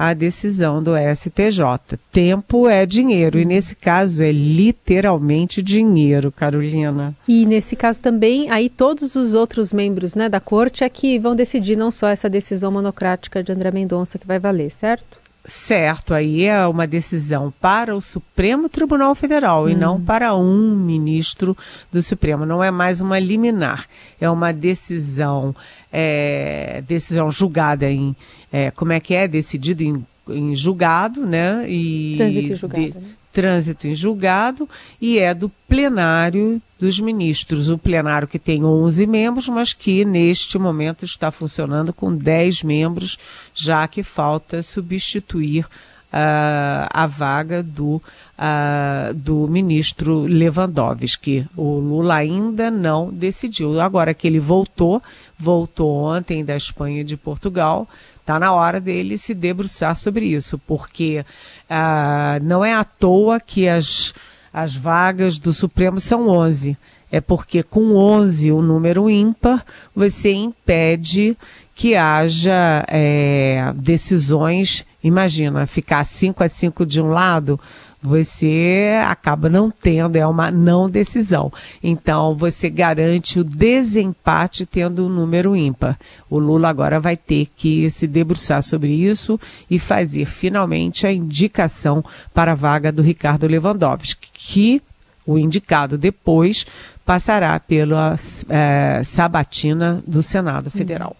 a 0.02 0.14
decisão 0.14 0.82
do 0.82 0.94
STJ. 0.96 1.96
Tempo 2.10 2.68
é 2.68 2.84
dinheiro 2.84 3.38
e 3.38 3.44
nesse 3.44 3.76
caso 3.76 4.20
é 4.20 4.32
literalmente 4.32 5.62
dinheiro, 5.62 6.32
Carolina. 6.32 7.14
E 7.28 7.46
nesse 7.46 7.76
caso 7.76 8.00
também, 8.00 8.50
aí 8.50 8.68
todos 8.68 9.14
os 9.14 9.32
outros 9.32 9.72
membros 9.72 10.16
né, 10.16 10.28
da 10.28 10.40
corte 10.40 10.82
é 10.82 10.88
que 10.88 11.20
vão 11.20 11.36
decidir 11.36 11.76
não 11.76 11.92
só 11.92 12.08
essa 12.08 12.28
decisão 12.28 12.72
monocrática 12.72 13.44
de 13.44 13.52
André 13.52 13.70
Mendonça 13.70 14.18
que 14.18 14.26
vai 14.26 14.40
valer, 14.40 14.72
certo? 14.72 15.22
Certo, 15.44 16.14
aí 16.14 16.44
é 16.44 16.66
uma 16.66 16.86
decisão 16.86 17.52
para 17.60 17.94
o 17.94 18.00
Supremo 18.00 18.68
Tribunal 18.68 19.14
Federal 19.14 19.64
hum. 19.64 19.68
e 19.68 19.74
não 19.76 20.00
para 20.00 20.34
um 20.34 20.74
ministro 20.74 21.56
do 21.92 22.02
Supremo. 22.02 22.44
Não 22.44 22.62
é 22.62 22.72
mais 22.72 23.00
uma 23.00 23.20
liminar, 23.20 23.86
é 24.20 24.28
uma 24.28 24.52
decisão, 24.52 25.54
é, 25.92 26.82
decisão 26.88 27.30
julgada 27.30 27.88
em, 27.88 28.16
é, 28.52 28.70
como 28.70 28.92
é 28.92 29.00
que 29.00 29.14
é, 29.14 29.26
decidido 29.26 29.82
em, 29.82 30.06
em 30.28 30.54
julgado, 30.54 31.24
né? 31.26 31.64
E 31.68 32.14
Trânsito 32.16 32.52
em 32.52 32.56
julgado. 32.56 32.84
De, 32.84 32.98
né? 32.98 33.02
trânsito 33.32 33.86
em 33.88 33.94
julgado 33.94 34.68
e 35.00 35.18
é 35.18 35.32
do 35.32 35.48
plenário 35.66 36.60
dos 36.78 37.00
ministros. 37.00 37.68
O 37.68 37.78
plenário 37.78 38.28
que 38.28 38.38
tem 38.38 38.64
11 38.64 39.06
membros, 39.06 39.48
mas 39.48 39.72
que 39.72 40.04
neste 40.04 40.58
momento 40.58 41.04
está 41.04 41.30
funcionando 41.30 41.92
com 41.92 42.14
10 42.14 42.62
membros, 42.62 43.18
já 43.54 43.88
que 43.88 44.02
falta 44.02 44.62
substituir 44.62 45.66
uh, 46.12 46.88
a 46.90 47.06
vaga 47.06 47.62
do, 47.62 47.96
uh, 47.96 49.14
do 49.14 49.48
ministro 49.48 50.20
Lewandowski. 50.20 51.46
O 51.56 51.78
Lula 51.78 52.16
ainda 52.16 52.70
não 52.70 53.10
decidiu. 53.10 53.80
Agora 53.80 54.12
que 54.14 54.26
ele 54.26 54.38
voltou, 54.38 55.02
voltou 55.38 56.04
ontem 56.04 56.44
da 56.44 56.56
Espanha 56.56 57.00
e 57.00 57.04
de 57.04 57.16
Portugal, 57.16 57.88
Está 58.22 58.38
na 58.38 58.52
hora 58.52 58.80
dele 58.80 59.18
se 59.18 59.34
debruçar 59.34 59.96
sobre 59.96 60.26
isso, 60.26 60.56
porque 60.56 61.26
ah, 61.68 62.38
não 62.40 62.64
é 62.64 62.72
à 62.72 62.84
toa 62.84 63.40
que 63.40 63.68
as, 63.68 64.14
as 64.52 64.76
vagas 64.76 65.38
do 65.38 65.52
Supremo 65.52 66.00
são 66.00 66.28
11. 66.28 66.76
é 67.10 67.20
porque 67.20 67.64
com 67.64 67.96
11, 67.96 68.52
o 68.52 68.62
número 68.62 69.10
ímpar, 69.10 69.66
você 69.94 70.32
impede 70.32 71.36
que 71.74 71.96
haja 71.96 72.84
é, 72.86 73.72
decisões. 73.74 74.86
Imagina, 75.02 75.66
ficar 75.66 76.04
5 76.04 76.44
a 76.44 76.48
5 76.48 76.86
de 76.86 77.00
um 77.00 77.08
lado, 77.08 77.58
você 78.02 79.00
acaba 79.06 79.48
não 79.48 79.70
tendo, 79.70 80.16
é 80.16 80.26
uma 80.26 80.50
não 80.50 80.90
decisão. 80.90 81.52
Então, 81.82 82.34
você 82.34 82.68
garante 82.68 83.38
o 83.38 83.44
desempate 83.44 84.66
tendo 84.66 85.06
um 85.06 85.08
número 85.08 85.54
ímpar. 85.54 85.96
O 86.28 86.38
Lula 86.38 86.68
agora 86.68 86.98
vai 86.98 87.16
ter 87.16 87.48
que 87.56 87.88
se 87.90 88.08
debruçar 88.08 88.62
sobre 88.62 88.92
isso 88.92 89.38
e 89.70 89.78
fazer 89.78 90.26
finalmente 90.26 91.06
a 91.06 91.12
indicação 91.12 92.04
para 92.34 92.52
a 92.52 92.56
vaga 92.56 92.90
do 92.90 93.02
Ricardo 93.02 93.46
Lewandowski, 93.46 94.28
que 94.32 94.82
o 95.24 95.38
indicado 95.38 95.96
depois 95.96 96.66
passará 97.04 97.58
pela 97.60 98.18
é, 98.48 99.02
sabatina 99.04 100.02
do 100.04 100.22
Senado 100.22 100.70
Federal. 100.70 101.16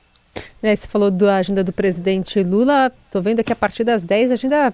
É, 0.63 0.75
você 0.75 0.87
falou 0.87 1.11
da 1.11 1.37
agenda 1.37 1.65
do 1.65 1.73
presidente 1.73 2.43
Lula, 2.43 2.93
estou 3.07 3.21
vendo 3.21 3.41
aqui 3.41 3.53
a 3.53 3.57
partir 3.57 3.85
das 3.85 4.03
10, 4.03 4.31
agenda 4.31 4.73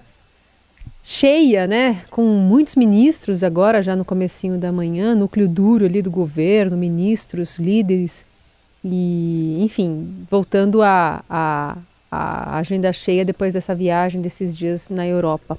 cheia, 1.03 1.65
né? 1.65 2.01
Com 2.09 2.23
muitos 2.23 2.75
ministros 2.75 3.43
agora, 3.43 3.81
já 3.81 3.95
no 3.95 4.05
comecinho 4.05 4.57
da 4.57 4.71
manhã, 4.71 5.15
núcleo 5.15 5.47
duro 5.47 5.85
ali 5.85 6.01
do 6.01 6.11
governo, 6.11 6.77
ministros, 6.77 7.57
líderes. 7.57 8.25
E, 8.83 9.57
enfim, 9.61 10.25
voltando 10.29 10.81
à 10.81 11.23
a, 11.29 11.77
a, 12.11 12.55
a 12.55 12.57
agenda 12.59 12.93
cheia 12.93 13.25
depois 13.25 13.53
dessa 13.53 13.75
viagem 13.75 14.21
desses 14.21 14.55
dias 14.55 14.89
na 14.89 15.05
Europa. 15.07 15.57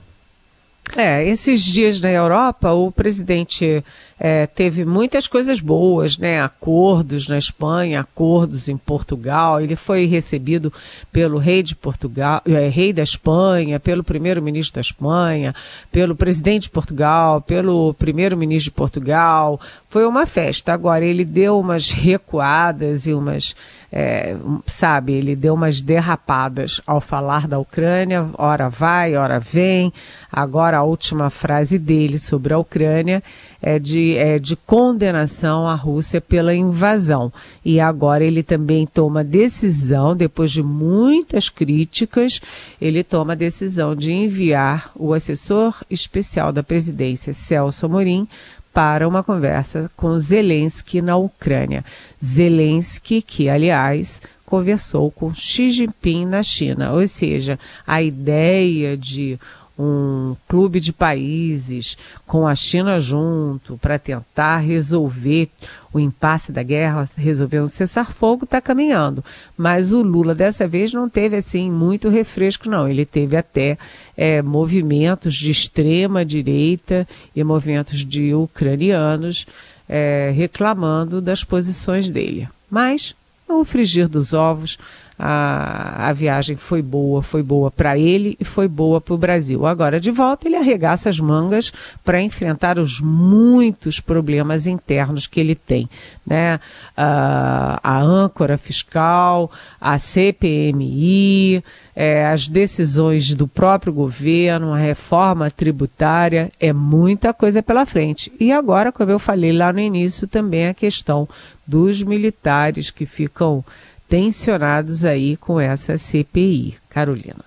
É, 0.96 1.24
esses 1.26 1.62
dias 1.62 2.00
na 2.00 2.10
Europa, 2.10 2.72
o 2.72 2.90
presidente 2.90 3.84
é, 4.18 4.46
teve 4.46 4.84
muitas 4.84 5.26
coisas 5.26 5.60
boas, 5.60 6.18
né? 6.18 6.42
Acordos 6.42 7.28
na 7.28 7.38
Espanha, 7.38 8.00
acordos 8.00 8.68
em 8.68 8.76
Portugal. 8.76 9.60
Ele 9.60 9.76
foi 9.76 10.06
recebido 10.06 10.72
pelo 11.12 11.38
rei 11.38 11.62
de 11.62 11.74
Portugal, 11.74 12.42
é, 12.44 12.68
rei 12.68 12.92
da 12.92 13.02
Espanha, 13.02 13.78
pelo 13.78 14.02
primeiro-ministro 14.02 14.74
da 14.74 14.80
Espanha, 14.80 15.54
pelo 15.92 16.14
presidente 16.14 16.64
de 16.64 16.70
Portugal, 16.70 17.40
pelo 17.40 17.94
primeiro-ministro 17.94 18.70
de 18.70 18.76
Portugal. 18.76 19.60
Foi 19.88 20.04
uma 20.04 20.26
festa. 20.26 20.72
Agora 20.72 21.04
ele 21.04 21.24
deu 21.24 21.58
umas 21.58 21.90
recuadas 21.90 23.06
e 23.06 23.14
umas 23.14 23.54
é, 23.92 24.36
sabe, 24.66 25.14
ele 25.14 25.34
deu 25.34 25.54
umas 25.54 25.82
derrapadas 25.82 26.80
ao 26.86 27.00
falar 27.00 27.48
da 27.48 27.58
Ucrânia, 27.58 28.28
ora 28.38 28.68
vai, 28.68 29.16
ora 29.16 29.40
vem. 29.40 29.92
Agora 30.32 30.78
a 30.78 30.82
última 30.82 31.28
frase 31.30 31.78
dele 31.78 32.18
sobre 32.18 32.54
a 32.54 32.58
Ucrânia 32.58 33.22
é 33.60 33.78
de, 33.78 34.16
é 34.16 34.38
de 34.38 34.56
condenação 34.56 35.66
à 35.66 35.74
Rússia 35.74 36.20
pela 36.20 36.54
invasão. 36.54 37.32
E 37.64 37.80
agora 37.80 38.24
ele 38.24 38.42
também 38.42 38.86
toma 38.86 39.24
decisão, 39.24 40.14
depois 40.14 40.50
de 40.50 40.62
muitas 40.62 41.48
críticas, 41.48 42.40
ele 42.80 43.02
toma 43.02 43.32
a 43.32 43.36
decisão 43.36 43.94
de 43.94 44.12
enviar 44.12 44.90
o 44.94 45.12
assessor 45.12 45.82
especial 45.90 46.52
da 46.52 46.62
presidência, 46.62 47.34
Celso 47.34 47.86
Amorim, 47.86 48.28
para 48.72 49.06
uma 49.08 49.22
conversa 49.22 49.90
com 49.96 50.16
Zelensky 50.18 51.02
na 51.02 51.16
Ucrânia. 51.16 51.84
Zelensky, 52.22 53.20
que, 53.20 53.48
aliás, 53.48 54.22
conversou 54.50 55.10
com 55.10 55.32
Xi 55.34 55.70
Jinping 55.70 56.26
na 56.26 56.42
China. 56.42 56.92
Ou 56.92 57.06
seja, 57.06 57.58
a 57.86 58.02
ideia 58.02 58.96
de 58.96 59.38
um 59.80 60.36
clube 60.46 60.78
de 60.78 60.92
países 60.92 61.96
com 62.26 62.46
a 62.46 62.54
China 62.54 63.00
junto 63.00 63.78
para 63.78 63.98
tentar 63.98 64.58
resolver 64.58 65.48
o 65.92 65.98
impasse 65.98 66.52
da 66.52 66.62
guerra, 66.62 67.08
resolver 67.16 67.60
um 67.60 67.68
cessar-fogo, 67.68 68.44
está 68.44 68.60
caminhando. 68.60 69.24
Mas 69.56 69.90
o 69.90 70.02
Lula 70.02 70.34
dessa 70.34 70.68
vez 70.68 70.92
não 70.92 71.08
teve 71.08 71.36
assim 71.36 71.70
muito 71.70 72.10
refresco, 72.10 72.68
não. 72.68 72.86
Ele 72.86 73.06
teve 73.06 73.36
até 73.36 73.78
é, 74.16 74.42
movimentos 74.42 75.34
de 75.34 75.50
extrema 75.50 76.24
direita 76.24 77.08
e 77.34 77.42
movimentos 77.42 78.04
de 78.04 78.34
ucranianos 78.34 79.46
é, 79.88 80.30
reclamando 80.36 81.22
das 81.22 81.42
posições 81.42 82.10
dele. 82.10 82.46
Mas, 82.70 83.14
no 83.48 83.64
frigir 83.64 84.08
dos 84.08 84.34
ovos, 84.34 84.78
a, 85.22 86.08
a 86.08 86.12
viagem 86.14 86.56
foi 86.56 86.80
boa, 86.80 87.22
foi 87.22 87.42
boa 87.42 87.70
para 87.70 87.98
ele 87.98 88.38
e 88.40 88.44
foi 88.44 88.66
boa 88.66 89.02
para 89.02 89.12
o 89.12 89.18
Brasil. 89.18 89.66
Agora, 89.66 90.00
de 90.00 90.10
volta, 90.10 90.48
ele 90.48 90.56
arregaça 90.56 91.10
as 91.10 91.20
mangas 91.20 91.70
para 92.02 92.22
enfrentar 92.22 92.78
os 92.78 93.02
muitos 93.02 94.00
problemas 94.00 94.66
internos 94.66 95.26
que 95.26 95.38
ele 95.38 95.54
tem. 95.54 95.90
Né? 96.26 96.60
a 96.96 97.98
âncora 97.98 98.56
fiscal, 98.56 99.50
a 99.80 99.98
CPMI, 99.98 101.62
é, 101.94 102.26
as 102.26 102.46
decisões 102.46 103.34
do 103.34 103.48
próprio 103.48 103.92
governo, 103.92 104.72
a 104.72 104.78
reforma 104.78 105.50
tributária, 105.50 106.52
é 106.60 106.72
muita 106.72 107.34
coisa 107.34 107.62
pela 107.62 107.84
frente. 107.84 108.32
E 108.38 108.52
agora, 108.52 108.92
como 108.92 109.10
eu 109.10 109.18
falei 109.18 109.52
lá 109.52 109.72
no 109.72 109.80
início, 109.80 110.28
também 110.28 110.68
a 110.68 110.74
questão 110.74 111.28
dos 111.66 112.02
militares 112.02 112.90
que 112.90 113.06
ficam 113.06 113.64
tensionados 114.10 115.04
aí 115.04 115.36
com 115.36 115.60
essa 115.60 115.96
CPI. 115.96 116.76
Carolina. 116.88 117.44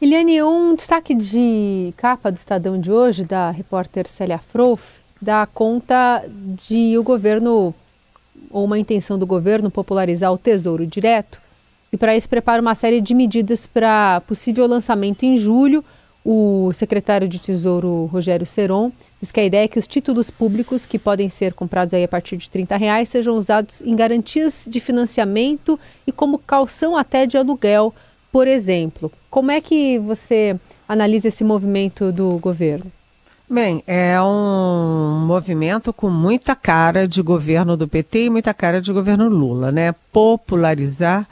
Eliane, 0.00 0.42
um 0.42 0.74
destaque 0.74 1.14
de 1.14 1.92
capa 1.96 2.30
do 2.30 2.36
Estadão 2.36 2.80
de 2.80 2.90
hoje, 2.90 3.24
da 3.24 3.50
repórter 3.50 4.06
Célia 4.08 4.38
Frouf, 4.38 5.00
dá 5.20 5.46
conta 5.52 6.24
de 6.26 6.96
o 6.96 7.02
governo, 7.02 7.74
ou 8.48 8.64
uma 8.64 8.78
intenção 8.78 9.18
do 9.18 9.26
governo, 9.26 9.70
popularizar 9.70 10.32
o 10.32 10.38
Tesouro 10.38 10.86
Direto, 10.86 11.38
e 11.92 11.96
para 11.96 12.16
isso 12.16 12.28
prepara 12.28 12.62
uma 12.62 12.74
série 12.74 13.00
de 13.00 13.12
medidas 13.12 13.66
para 13.66 14.22
possível 14.22 14.66
lançamento 14.66 15.24
em 15.24 15.36
julho. 15.36 15.84
O 16.24 16.70
secretário 16.74 17.28
de 17.28 17.38
Tesouro, 17.38 18.04
Rogério 18.06 18.46
Seron, 18.46 18.92
Diz 19.20 19.30
que 19.30 19.40
a 19.40 19.44
ideia 19.44 19.64
é 19.64 19.68
que 19.68 19.78
os 19.78 19.86
títulos 19.86 20.30
públicos 20.30 20.86
que 20.86 20.98
podem 20.98 21.28
ser 21.28 21.52
comprados 21.52 21.92
aí 21.92 22.02
a 22.02 22.08
partir 22.08 22.38
de 22.38 22.48
30 22.48 22.74
reais 22.76 23.08
sejam 23.10 23.34
usados 23.34 23.82
em 23.82 23.94
garantias 23.94 24.64
de 24.66 24.80
financiamento 24.80 25.78
e 26.06 26.12
como 26.12 26.38
calção 26.38 26.96
até 26.96 27.26
de 27.26 27.36
aluguel, 27.36 27.94
por 28.32 28.48
exemplo. 28.48 29.12
Como 29.28 29.50
é 29.50 29.60
que 29.60 29.98
você 29.98 30.58
analisa 30.88 31.28
esse 31.28 31.44
movimento 31.44 32.10
do 32.10 32.38
governo? 32.38 32.90
Bem, 33.48 33.82
é 33.86 34.18
um 34.22 35.26
movimento 35.26 35.92
com 35.92 36.08
muita 36.08 36.54
cara 36.54 37.06
de 37.06 37.20
governo 37.20 37.76
do 37.76 37.86
PT 37.86 38.24
e 38.24 38.30
muita 38.30 38.54
cara 38.54 38.80
de 38.80 38.90
governo 38.90 39.28
Lula, 39.28 39.70
né? 39.70 39.94
Popularizar 40.12 41.28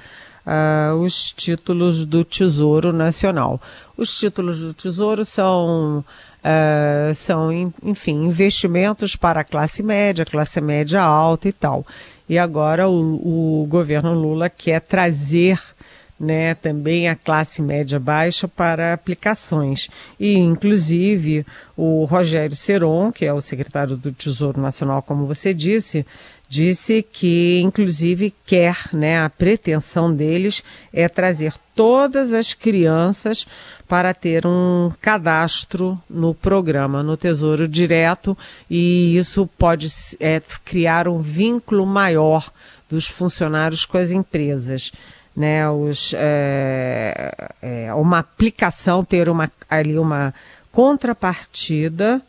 uh, 0.49 0.95
os 0.97 1.33
títulos 1.33 2.07
do 2.07 2.25
Tesouro 2.25 2.93
Nacional. 2.93 3.61
Os 3.97 4.17
títulos 4.19 4.61
do 4.61 4.73
Tesouro 4.73 5.25
são 5.25 6.05
Uh, 6.39 7.13
são, 7.17 7.53
enfim, 7.83 8.27
investimentos 8.27 9.17
para 9.17 9.41
a 9.41 9.45
classe 9.45 9.83
média, 9.83 10.25
classe 10.25 10.61
média 10.61 11.03
alta 11.03 11.49
e 11.49 11.53
tal. 11.53 11.85
E 12.29 12.39
agora 12.39 12.89
o, 12.89 13.63
o 13.63 13.67
governo 13.67 14.15
Lula 14.15 14.49
quer 14.49 14.81
trazer 14.81 15.61
né, 16.19 16.55
também 16.55 17.09
a 17.09 17.15
classe 17.15 17.63
média 17.63 17.99
baixa 18.01 18.49
para 18.49 18.93
aplicações. 18.93 19.89
E, 20.19 20.37
inclusive, 20.37 21.47
o 21.77 22.05
Rogério 22.05 22.57
Seron, 22.57 23.13
que 23.13 23.25
é 23.25 23.33
o 23.33 23.41
secretário 23.41 23.97
do 23.97 24.11
Tesouro 24.11 24.61
Nacional, 24.61 25.03
como 25.03 25.27
você 25.27 25.55
disse, 25.55 26.05
disse 26.49 27.03
que, 27.03 27.61
inclusive, 27.61 28.33
quer, 28.47 28.77
né, 28.93 29.23
a 29.23 29.29
pretensão 29.29 30.13
deles 30.13 30.63
é 30.93 31.09
trazer 31.09 31.53
todas 31.75 32.33
as 32.33 32.55
crianças 32.55 33.47
para 33.87 34.15
ter 34.15 34.47
um 34.47 34.91
cadastro 35.01 36.01
no 36.09 36.35
programa, 36.35 37.03
no 37.03 37.17
Tesouro 37.17 37.69
Direto, 37.69 38.37
e 38.69 39.17
isso 39.17 39.49
pode 39.59 39.89
é, 40.19 40.41
criar 40.65 41.07
um 41.07 41.21
vínculo 41.21 41.85
maior 41.85 42.51
dos 42.89 43.07
funcionários 43.07 43.85
com 43.85 43.99
as 43.99 44.11
empresas. 44.11 44.91
Né, 45.37 45.69
os, 45.71 46.15
é, 46.17 47.53
é, 47.63 47.95
uma 47.95 48.19
aplicação, 48.19 49.05
ter 49.05 49.29
uma, 49.29 49.49
ali 49.71 49.97
uma 49.97 50.35
contrapartida 50.73 52.21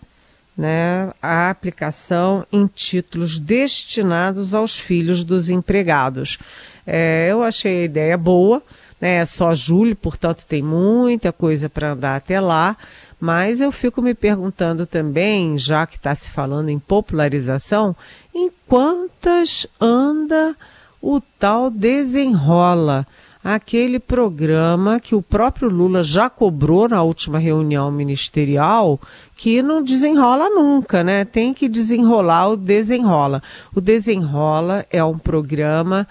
né, 0.59 1.09
a 1.21 1.49
aplicação 1.49 2.45
em 2.51 2.67
títulos 2.67 3.39
destinados 3.39 4.53
aos 4.53 4.77
filhos 4.77 5.23
dos 5.23 5.49
empregados. 5.49 6.37
É, 6.85 7.29
eu 7.31 7.41
achei 7.41 7.83
a 7.83 7.85
ideia 7.85 8.17
boa, 8.17 8.61
né, 8.99 9.19
é 9.19 9.25
só 9.25 9.55
julho, 9.55 9.95
portanto 9.95 10.45
tem 10.45 10.61
muita 10.61 11.31
coisa 11.31 11.69
para 11.69 11.93
andar 11.93 12.17
até 12.17 12.41
lá, 12.41 12.75
mas 13.17 13.61
eu 13.61 13.71
fico 13.71 14.01
me 14.01 14.13
perguntando 14.13 14.85
também, 14.85 15.57
já 15.57 15.87
que 15.87 15.95
está 15.95 16.13
se 16.13 16.29
falando 16.29 16.67
em 16.67 16.77
popularização, 16.77 17.95
em 18.35 18.51
quantas 18.67 19.65
anda 19.79 20.57
o 21.01 21.21
tal 21.39 21.69
desenrola 21.69 23.07
aquele 23.43 23.99
programa 23.99 24.99
que 24.99 25.15
o 25.15 25.21
próprio 25.21 25.69
Lula 25.69 26.04
já 26.04 26.30
cobrou 26.30 26.89
na 26.89 27.02
última 27.02 27.39
reunião 27.39 27.91
ministerial, 27.91 28.99
que 29.36 29.62
não 29.62 29.82
desenrola 29.82 30.49
nunca, 30.49 31.04
né? 31.04 31.23
Tem 31.23 31.54
que 31.54 31.69
desenrolar 31.69 32.49
o 32.49 32.58
desenrola. 32.58 33.41
O 33.73 33.80
desenrola 33.80 34.86
é 34.89 35.04
um 35.04 35.17
programa 35.17 36.08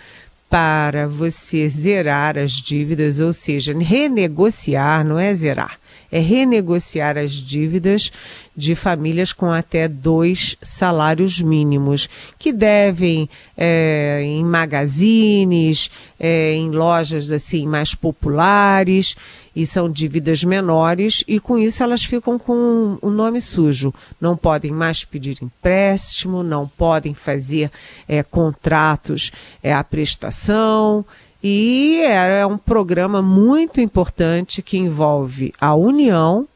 para 0.49 1.07
você 1.07 1.69
zerar 1.69 2.38
as 2.38 2.53
dívidas, 2.53 3.19
ou 3.19 3.33
seja, 3.33 3.77
renegociar, 3.79 5.05
não 5.05 5.19
é 5.19 5.35
zerar, 5.35 5.79
é 6.11 6.18
renegociar 6.18 7.16
as 7.18 7.33
dívidas 7.33 8.11
de 8.57 8.75
famílias 8.75 9.33
com 9.33 9.53
até 9.53 9.87
dois 9.87 10.57
salários 10.61 11.40
mínimos, 11.40 12.09
que 12.38 12.53
devem 12.53 13.31
é, 13.57 14.21
em 14.25 14.44
magazines, 14.44 15.90
é, 16.18 16.55
em 16.55 16.71
lojas 16.71 17.31
assim 17.31 17.66
mais 17.66 17.94
populares, 17.94 19.14
e 19.55 19.66
são 19.66 19.90
dívidas 19.90 20.44
menores, 20.44 21.25
e 21.27 21.40
com 21.40 21.59
isso 21.59 21.83
elas 21.83 22.05
ficam 22.05 22.38
com 22.38 22.99
o 23.03 23.09
um 23.09 23.11
nome 23.11 23.40
sujo. 23.40 23.92
Não 24.21 24.37
podem 24.37 24.71
mais 24.71 25.05
pedir 25.05 25.37
empréstimo, 25.42 26.42
não 26.42 26.66
podem 26.66 27.14
fazer 27.14 27.71
é, 28.09 28.23
contratos 28.23 29.31
é, 29.62 29.73
à 29.73 29.83
prestação. 29.83 31.05
E 31.42 32.01
é, 32.03 32.44
um 32.44 32.59
programa 32.59 33.22
muito 33.22 33.81
importante 33.81 34.61
que 34.62 34.77
envolve 34.77 35.53
a 35.61 35.74
União, 35.74 36.48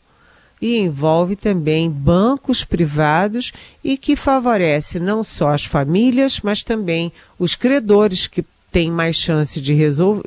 e 0.63 0.79
envolve 0.79 1.35
também 1.35 1.91
bancos 1.91 2.63
privados 2.63 3.53
e 3.83 3.99
que 3.99 4.15
favorece 4.15 5.01
não 5.01 5.25
só 5.25 5.51
as 5.51 5.65
famílias, 5.65 6.39
mas 6.41 6.63
também 6.63 7.13
os 7.37 7.57
credores 7.57 8.29
que 8.29 8.45
têm 8.71 8.89
mais 8.89 9.17
chance 9.17 9.61
de, 9.61 9.77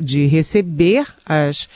de 0.03 0.25
receber 0.27 1.07
as, 1.25 1.69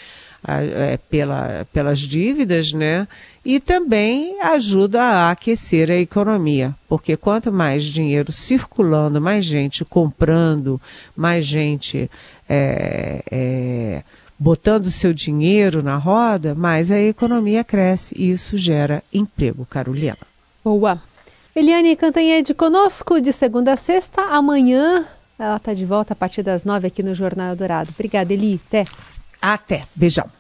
a, 0.44 0.62
é, 0.62 0.98
pela, 0.98 1.66
pelas 1.72 2.00
dívidas, 2.00 2.74
né? 2.74 3.08
E 3.44 3.60
também 3.60 4.42
ajuda 4.42 5.02
a 5.02 5.32
aquecer 5.32 5.90
a 5.90 5.96
economia, 5.96 6.76
porque 6.88 7.16
quanto 7.16 7.52
mais 7.52 7.84
dinheiro 7.84 8.32
circulando, 8.32 9.22
mais 9.22 9.46
gente 9.46 9.86
comprando, 9.86 10.80
mais 11.16 11.46
gente 11.46 12.10
é, 12.50 13.24
é, 13.32 14.04
botando 14.38 14.92
seu 14.92 15.14
dinheiro 15.14 15.82
na 15.82 15.96
roda, 15.96 16.54
mais 16.54 16.92
a 16.92 17.00
economia 17.00 17.64
cresce 17.64 18.14
e 18.18 18.32
isso 18.32 18.58
gera 18.58 19.04
emprego, 19.14 19.66
Carolina. 19.66 20.18
Boa. 20.64 21.02
Eliane 21.56 21.96
Cantanhede 21.96 22.54
conosco 22.54 23.20
de 23.20 23.34
segunda 23.34 23.74
a 23.74 23.78
sexta. 23.78 24.22
Amanhã 24.22 25.06
ela 25.38 25.58
está 25.58 25.74
de 25.74 25.86
volta 25.86 26.14
a 26.14 26.16
partir 26.16 26.44
das 26.44 26.64
nove 26.64 26.88
aqui 26.88 27.02
no 27.02 27.16
Jornal 27.16 27.56
Dourado. 27.56 27.92
Obrigada, 27.94 28.34
Eli. 28.34 28.60
Até. 28.68 28.86
Até. 29.42 29.84
Beijão. 29.96 30.39